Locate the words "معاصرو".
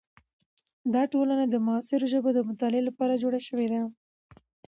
1.65-2.05